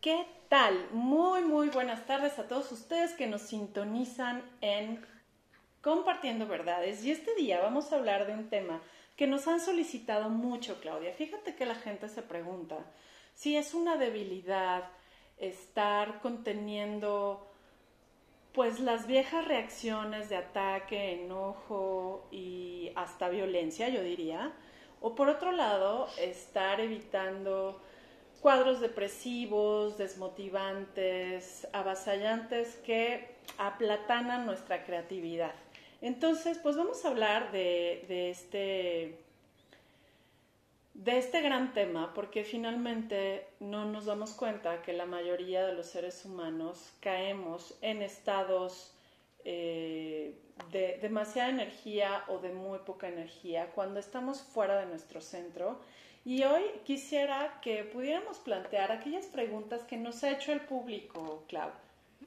[0.00, 0.88] ¿Qué tal?
[0.92, 5.04] Muy, muy buenas tardes a todos ustedes que nos sintonizan en
[5.82, 7.04] Compartiendo Verdades.
[7.04, 8.80] Y este día vamos a hablar de un tema
[9.16, 11.12] que nos han solicitado mucho, Claudia.
[11.12, 12.78] Fíjate que la gente se pregunta
[13.34, 14.88] si es una debilidad
[15.36, 17.46] estar conteniendo
[18.54, 24.54] pues las viejas reacciones de ataque, enojo y hasta violencia, yo diría.
[25.02, 27.82] O por otro lado, estar evitando
[28.40, 35.54] cuadros depresivos, desmotivantes, avasallantes que aplatanan nuestra creatividad.
[36.00, 39.18] Entonces, pues vamos a hablar de, este
[40.94, 45.86] de este gran tema, porque finalmente no nos damos cuenta que la mayoría de los
[45.86, 48.94] seres humanos caemos en estados
[49.44, 50.34] eh,
[50.72, 55.80] de demasiada energía o de muy poca energía cuando estamos fuera de nuestro centro
[56.24, 61.70] y hoy quisiera que pudiéramos plantear aquellas preguntas que nos ha hecho el público, Clau.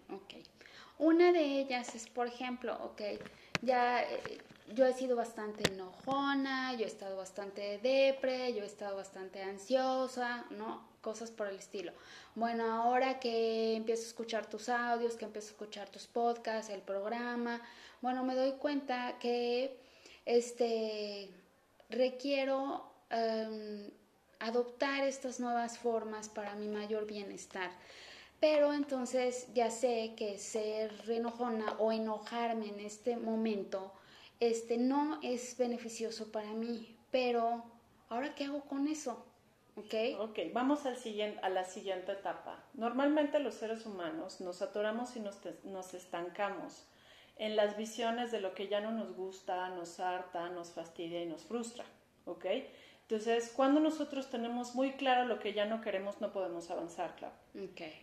[0.09, 0.35] Ok.
[0.99, 3.01] Una de ellas es, por ejemplo, ok,
[3.61, 4.37] ya eh,
[4.73, 10.45] yo he sido bastante enojona, yo he estado bastante depre, yo he estado bastante ansiosa,
[10.51, 10.87] ¿no?
[11.01, 11.91] Cosas por el estilo.
[12.35, 16.81] Bueno, ahora que empiezo a escuchar tus audios, que empiezo a escuchar tus podcasts, el
[16.81, 17.61] programa,
[18.01, 19.77] bueno, me doy cuenta que
[20.25, 21.29] este
[21.89, 23.91] requiero Em,
[24.39, 27.69] adoptar estas nuevas formas para mi mayor bienestar.
[28.39, 33.93] Pero entonces ya sé que ser enojona o enojarme en este momento
[34.39, 36.97] este, no es beneficioso para mí.
[37.11, 37.63] Pero,
[38.09, 39.23] ¿ahora qué hago con eso?
[39.75, 39.93] ¿Ok?
[40.51, 40.89] Vamos a
[41.49, 42.63] la siguiente etapa.
[42.73, 46.85] Normalmente los seres humanos nos atoramos y nos, nos estancamos
[47.37, 51.27] en las visiones de lo que ya no nos gusta, nos harta, nos fastidia y
[51.27, 51.85] nos frustra.
[52.25, 52.45] ¿Ok?
[53.03, 57.35] Entonces, cuando nosotros tenemos muy claro lo que ya no queremos, no podemos avanzar, claro.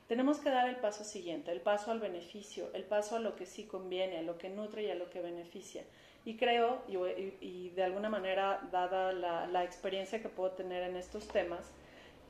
[0.06, 3.46] Tenemos que dar el paso siguiente, el paso al beneficio, el paso a lo que
[3.46, 5.84] sí conviene, a lo que nutre y a lo que beneficia.
[6.26, 11.26] Y creo, y, de alguna manera, dada la, la experiencia que puedo tener en estos
[11.28, 11.70] temas,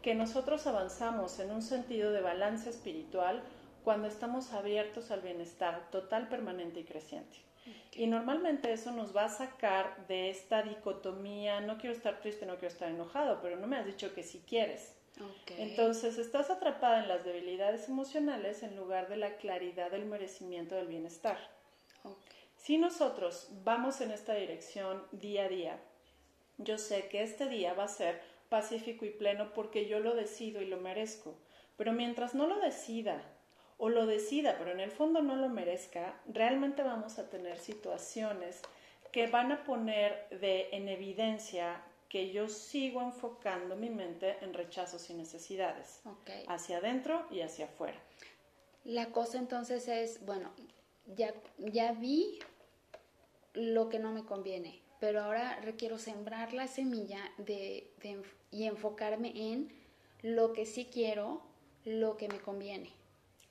[0.01, 3.43] que nosotros avanzamos en un sentido de balance espiritual
[3.83, 7.50] cuando estamos abiertos al bienestar total, permanente y creciente.
[7.93, 12.55] Y normalmente eso nos va a sacar de esta dicotomía, no quiero estar triste, no
[12.55, 14.95] quiero estar enojado, pero no me has dicho que sí quieres.
[15.59, 20.87] Entonces estás atrapada en las debilidades emocionales en lugar de la claridad del merecimiento del
[20.87, 21.39] bienestar.
[22.57, 25.81] Si nosotros vamos en esta dirección día a día,
[26.59, 30.61] yo sé que este día va a ser pacífico y pleno porque yo lo decido
[30.63, 31.37] y lo merezco,
[31.77, 33.23] pero mientras no lo decida
[33.81, 38.61] o lo decida, pero en el fondo no lo merezca, realmente vamos a tener situaciones
[39.11, 45.09] que van a poner de, en evidencia que yo sigo enfocando mi mente en rechazos
[45.09, 46.03] y necesidades,
[46.47, 47.99] hacia adentro y hacia afuera.
[48.85, 50.51] La cosa entonces es, bueno,
[51.17, 52.39] ya, ya vi
[53.55, 57.91] lo que no me conviene, pero ahora requiero sembrar la semilla de,
[58.51, 59.73] y enfocarme en
[60.21, 61.41] lo que sí quiero,
[61.85, 62.91] lo que me conviene.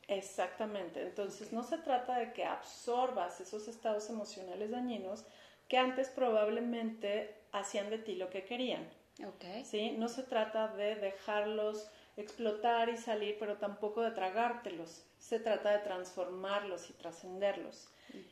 [0.10, 1.02] Exactamente.
[1.04, 5.24] Entonces no se trata de que absorbas esos estados emocionales dañinos
[5.68, 8.90] que antes probablemente hacían de ti lo que querían.
[9.36, 9.64] Okay.
[9.64, 9.92] ¿Sí?
[9.92, 15.06] No se trata de dejarlos explotar y salir, pero tampoco de tragártelos.
[15.18, 17.90] Se trata de transformarlos y trascenderlos.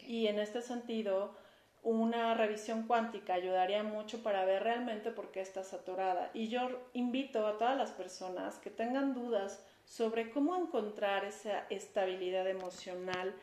[0.08, 1.36] Y en este sentido,
[1.88, 6.32] una revisión cuántica ayudaría mucho para ver realmente por qué estás atorada.
[6.34, 12.46] Y yo invito a todas las personas que tengan dudas sobre cómo encontrar esa estabilidad
[12.46, 13.34] emocional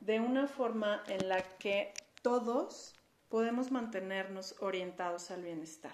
[0.00, 2.94] de una forma en la que todos
[3.28, 5.92] podemos mantenernos orientados al bienestar.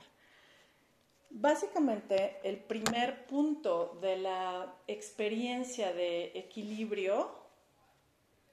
[1.30, 7.35] Básicamente, el primer punto de la experiencia de equilibrio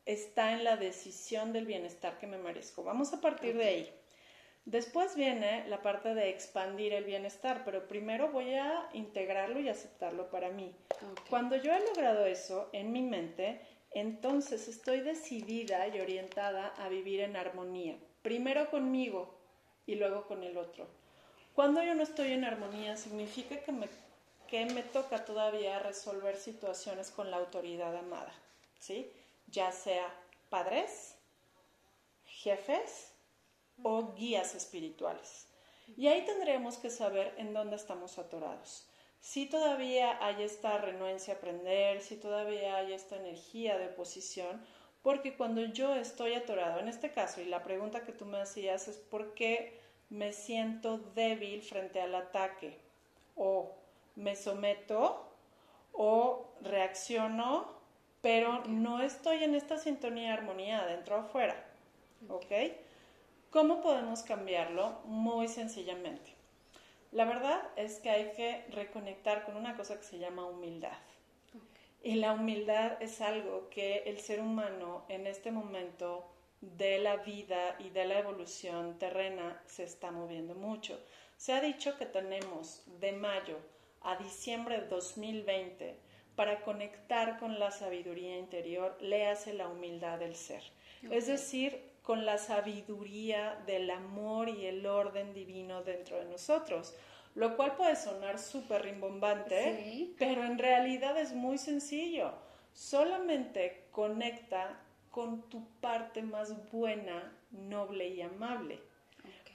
[0.06, 2.84] está en la decisión del bienestar que me merezco.
[2.84, 3.94] Vamos a partir de ahí.
[4.66, 10.30] Después viene la parte de expandir el bienestar, pero primero voy a integrarlo y aceptarlo
[10.30, 10.74] para mí.
[11.30, 13.60] Cuando yo he logrado eso en mi mente,
[13.92, 19.36] entonces estoy decidida y orientada a vivir en armonía, primero conmigo
[19.86, 20.88] y luego con el otro.
[21.54, 23.88] Cuando yo no estoy en armonía, significa que me,
[24.48, 28.34] que me toca todavía resolver situaciones con la autoridad amada,
[28.80, 29.12] ¿sí?
[29.48, 30.14] Ya sea
[30.50, 31.18] padres,
[32.26, 33.14] jefes,
[33.82, 35.48] o guías espirituales.
[35.98, 38.88] Y ahí tendremos que saber en dónde estamos atorados.
[39.20, 44.66] Si todavía hay esta renuencia a aprender, si todavía hay esta energía de oposición,
[45.02, 48.88] porque cuando yo estoy atorado, en este caso, y la pregunta que tú me hacías
[48.88, 49.80] es por qué
[50.10, 52.80] me siento débil frente al ataque,
[53.36, 53.76] o
[54.16, 55.30] me someto,
[55.92, 57.83] o reacciono,
[58.24, 61.62] pero no estoy en esta sintonía de armonía dentro o afuera.
[62.30, 62.46] ¿Ok?
[63.50, 65.02] ¿Cómo podemos cambiarlo?
[65.04, 66.34] Muy sencillamente.
[67.12, 70.98] La verdad es que hay que reconectar con una cosa que se llama humildad.
[72.02, 76.26] Y la humildad es algo que el ser humano en este momento
[76.62, 80.98] de la vida y de la evolución terrena se está moviendo mucho.
[81.36, 83.58] Se ha dicho que tenemos de mayo
[84.00, 86.03] a diciembre de 2020
[86.36, 90.64] para conectar con la sabiduría interior, le hace la humildad del ser.
[91.12, 96.94] Es decir, con la sabiduría del amor y el orden divino dentro de nosotros,
[97.36, 102.34] lo cual puede sonar súper rimbombante, pero en realidad es muy sencillo.
[102.74, 104.80] Solamente conecta
[105.12, 108.80] con tu parte más buena, noble y amable,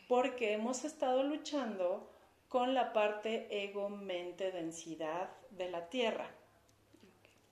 [0.09, 2.11] porque hemos estado luchando
[2.49, 6.31] con la parte ego, mente, densidad de la tierra.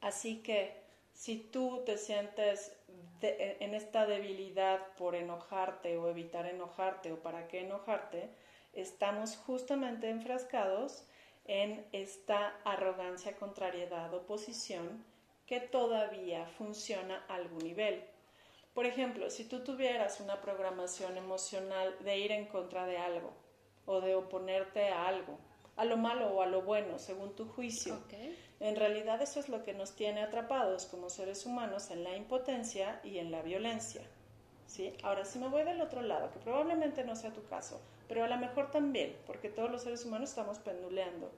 [0.07, 0.73] Así que
[1.15, 2.79] si tú te sientes
[3.21, 8.29] en esta debilidad por enojarte o evitar enojarte o para qué enojarte,
[8.73, 11.09] estamos justamente enfrascados
[11.47, 15.05] en esta arrogancia, contrariedad, oposición
[15.45, 18.05] que todavía funciona a algún nivel.
[18.75, 23.33] Por ejemplo, si tú tuvieras una programación emocional de ir en contra de algo
[23.87, 25.37] o de oponerte a algo,
[25.77, 27.99] a lo malo o a lo bueno, según tu juicio,
[28.61, 33.01] en realidad eso es lo que nos tiene atrapados como seres humanos en la impotencia
[33.05, 34.03] y en la violencia.
[34.67, 34.95] ¿sí?
[35.03, 38.29] Ahora, si me voy del otro lado, que probablemente no sea tu caso, pero a
[38.29, 41.31] lo mejor también, porque todos los seres humanos estamos penduleando.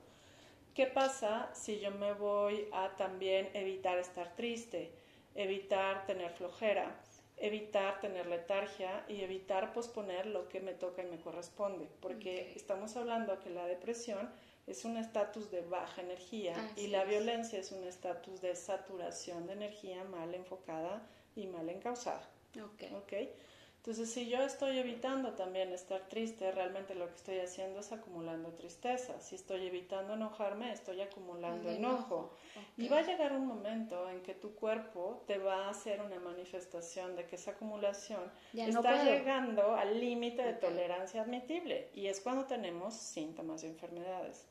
[0.74, 4.92] ¿Qué pasa si yo me voy a también evitar estar triste,
[5.34, 6.94] evitar tener flojera,
[7.40, 11.88] evitar tener letargia y evitar posponer lo que me toca y me corresponde?
[12.00, 14.30] Porque estamos hablando de que la depresión
[14.66, 19.54] es un estatus de baja energía y la violencia es un estatus de saturación de
[19.54, 22.28] energía mal enfocada y mal encausada.
[22.74, 22.94] Okay.
[22.94, 23.32] okay.
[23.78, 28.50] Entonces, si yo estoy evitando también estar triste, realmente lo que estoy haciendo es acumulando
[28.50, 29.18] tristeza.
[29.20, 32.34] Si estoy evitando enojarme, estoy acumulando enojo.
[32.76, 36.18] Y va a llegar un momento en que tu cuerpo te va a hacer una
[36.18, 38.20] manifestación de que esa acumulación
[38.52, 41.88] está llegando al límite de tolerancia admitible.
[41.94, 44.44] Y es cuando tenemos síntomas de enfermedades.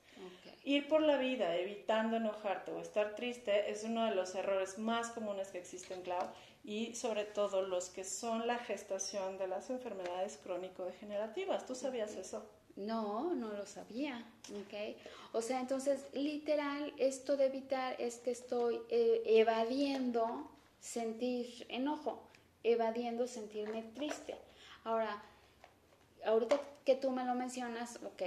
[0.64, 5.12] Ir por la vida evitando enojarte o estar triste es uno de los errores más
[5.12, 6.28] comunes que existen, Clau,
[6.68, 11.66] y sobre todo los que son la gestación de las enfermedades crónico-degenerativas.
[11.66, 12.46] ¿Tú sabías eso?
[12.75, 14.30] No, no lo sabía.
[14.66, 14.98] Okay.
[15.31, 22.22] O sea, entonces, literal, esto de evitar es que estoy eh, evadiendo sentir enojo,
[22.64, 24.36] evadiendo sentirme triste.
[24.84, 25.24] Ahora,
[26.25, 28.24] ahorita que tú me lo mencionas, ok,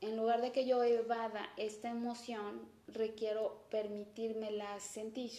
[0.00, 5.30] en lugar de que yo evada esta emoción, requiero permitírmela sentir,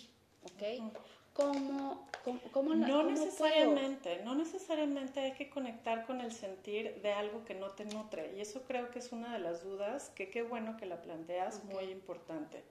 [0.45, 0.93] ¿ok?
[1.37, 2.03] ¿Cómo,
[2.51, 7.69] cómo, no necesariamente, no necesariamente hay que conectar con el sentir de algo que no
[7.69, 8.33] te nutre.
[8.35, 11.63] Y eso creo que es una de las dudas que qué bueno que la planteas,
[11.65, 12.63] muy importante.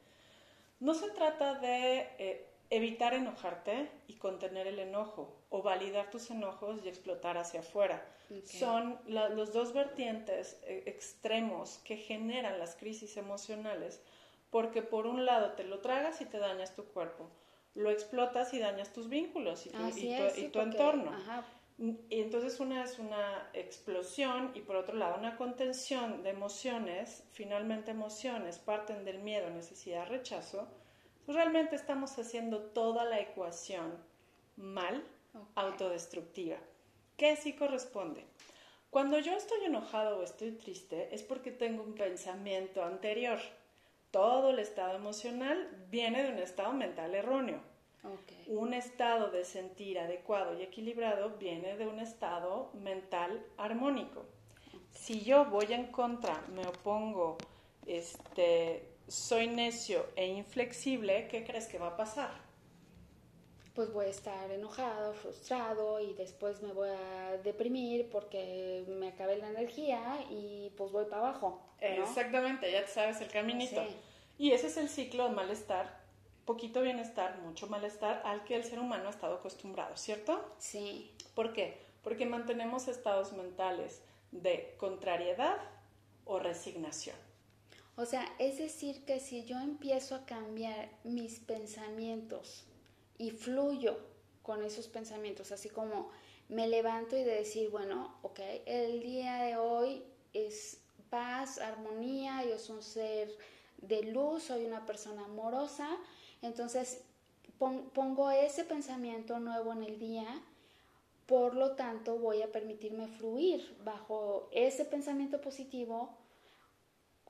[0.80, 6.80] No se trata de eh, evitar enojarte y contener el enojo o validar tus enojos
[6.84, 8.04] y explotar hacia afuera.
[8.44, 14.00] Son los dos vertientes eh, extremos que generan las crisis emocionales
[14.50, 17.30] porque por un lado te lo tragas y te dañas tu cuerpo
[17.76, 19.71] lo explotas y dañas tus vínculos y
[20.50, 21.12] tu, entorno.
[21.78, 27.90] Y entonces una es una explosión y por otro lado una contención de emociones, finalmente
[27.90, 30.66] emociones parten del miedo, necesidad, rechazo,
[31.26, 33.92] pues realmente estamos haciendo toda la ecuación
[34.56, 35.04] mal,
[35.54, 36.56] autodestructiva.
[37.18, 38.25] ¿Qué sí corresponde?
[38.88, 43.38] Cuando yo estoy enojado o estoy triste es porque tengo un pensamiento anterior
[44.16, 47.61] todo el estado emocional viene de un estado mental erróneo.
[48.46, 54.25] Un estado de sentir adecuado y equilibrado viene de un estado mental armónico.
[54.90, 57.37] Si yo voy en contra, me opongo,
[57.85, 62.46] este, soy necio e inflexible, ¿qué crees que va a pasar?
[63.76, 69.37] Pues voy a estar enojado, frustrado y después me voy a deprimir porque me acabé
[69.37, 71.61] la energía y pues voy para abajo.
[71.78, 73.85] Exactamente, ya sabes el caminito.
[74.38, 76.00] Y ese es el ciclo de malestar,
[76.47, 80.42] poquito bienestar, mucho malestar al que el ser humano ha estado acostumbrado, ¿cierto?
[80.56, 81.12] Sí.
[81.35, 81.78] ¿Por qué?
[82.02, 84.00] Porque mantenemos estados mentales
[84.33, 85.59] de contrariedad
[86.25, 87.16] o resignación.
[87.97, 92.64] O sea, es decir que si yo empiezo a cambiar mis pensamientos
[93.18, 93.99] y fluyo
[94.42, 96.11] con esos pensamientos, así como
[96.49, 100.80] me levanto y de decir, bueno, ok, el día de hoy es
[101.11, 103.37] paz, armonía, yo soy un ser
[103.78, 105.88] de luz, soy una persona amorosa,
[106.42, 107.02] entonces
[107.58, 110.42] pongo ese pensamiento nuevo en el día,
[111.26, 116.16] por lo tanto voy a permitirme fluir bajo ese pensamiento positivo.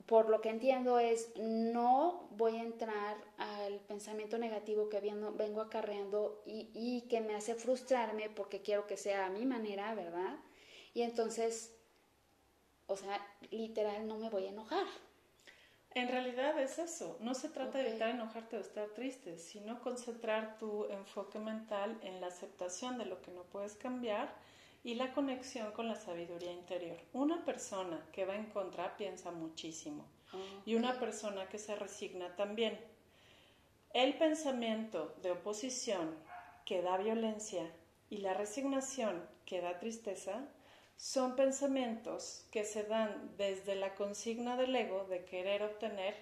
[0.07, 6.41] Por lo que entiendo es, no voy a entrar al pensamiento negativo que vengo acarreando
[6.45, 10.39] y, y que me hace frustrarme porque quiero que sea a mi manera, ¿verdad?
[10.93, 11.75] Y entonces,
[12.87, 13.19] o sea,
[13.51, 14.87] literal, no me voy a enojar.
[15.93, 20.57] En realidad es eso, no se trata de evitar enojarte o estar triste, sino concentrar
[20.57, 24.33] tu enfoque mental en la aceptación de lo que no puedes cambiar
[24.87, 26.97] y la conexión con la sabiduría interior.
[27.11, 30.05] Una persona que va en contra piensa muchísimo
[30.65, 32.79] y una persona que se resigna también.
[33.93, 36.15] El pensamiento de oposición
[36.65, 37.69] que da violencia
[38.09, 40.47] y la resignación que da tristeza
[40.95, 46.15] son pensamientos que se dan desde la consigna del ego de querer obtener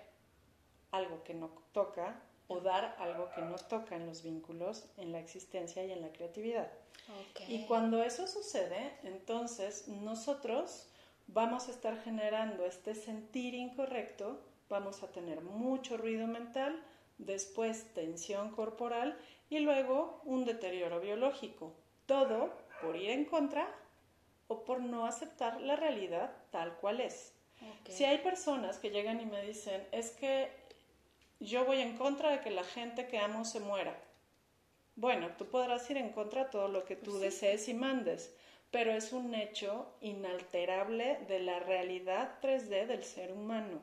[0.89, 5.19] algo que no toca o dar algo que no toca en los vínculos, en la
[5.19, 6.71] existencia y en la creatividad.
[7.47, 10.87] Y cuando eso sucede, entonces nosotros
[11.27, 16.81] vamos a estar generando este sentir incorrecto, vamos a tener mucho ruido mental,
[17.17, 19.17] después tensión corporal
[19.49, 21.73] y luego un deterioro biológico.
[22.05, 23.67] Todo por ir en contra
[24.47, 27.33] o por no aceptar la realidad tal cual es.
[27.89, 30.51] Si hay personas que llegan y me dicen, es que
[31.39, 33.95] yo voy en contra de que la gente que amo se muera.
[34.95, 38.33] Bueno, tú podrás ir en contra de todo lo que tú pues desees y mandes,
[38.71, 43.81] pero es un hecho inalterable de la realidad 3D del ser humano.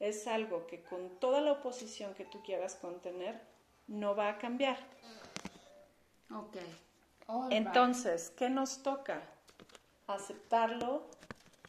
[0.00, 3.40] Es algo que con toda la oposición que tú quieras contener,
[3.86, 4.78] no va a cambiar.
[6.30, 6.56] Ok.
[7.50, 9.22] Entonces, ¿qué nos toca?
[10.06, 11.02] aceptarlo,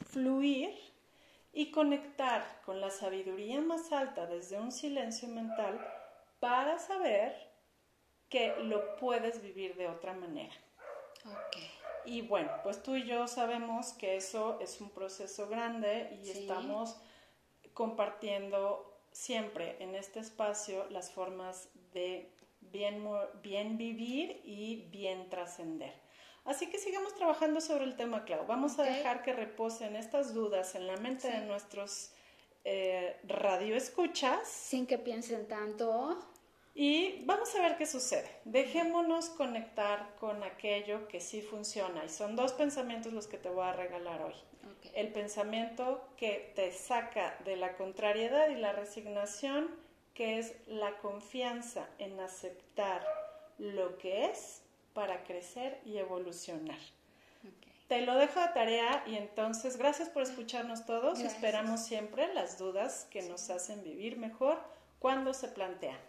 [0.10, 0.74] fluir
[1.56, 5.80] y conectar con la sabiduría más alta desde un silencio mental
[6.40, 7.34] para saber
[8.30, 10.54] que lo puedes vivir de otra manera.
[12.04, 16.98] Y bueno, pues tú y yo sabemos que eso es un proceso grande y estamos
[17.74, 23.08] compartiendo siempre en este espacio las formas de bien,
[23.42, 25.94] bien vivir y bien trascender.
[26.46, 28.46] Así que sigamos trabajando sobre el tema, Clau.
[28.46, 32.12] Vamos a dejar que reposen estas dudas en la mente de nuestros
[32.64, 34.48] eh, radioescuchas.
[34.48, 36.20] Sin que piensen tanto.
[36.76, 38.30] Y vamos a ver qué sucede.
[38.44, 42.06] Dejémonos conectar con aquello que sí funciona.
[42.06, 44.36] Y son dos pensamientos los que te voy a regalar hoy.
[44.94, 49.74] El pensamiento que te saca de la contrariedad y la resignación,
[50.14, 53.04] que es la confianza en aceptar
[53.58, 54.65] lo que es
[54.96, 56.80] para crecer y evolucionar.
[57.88, 61.20] Te lo dejo de tarea y entonces gracias por escucharnos todos.
[61.20, 64.58] Esperamos siempre las dudas que nos hacen vivir mejor
[64.98, 66.00] cuando se plantean.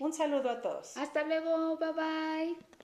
[0.00, 0.98] Un saludo a todos.
[0.98, 2.77] Hasta luego, bye bye.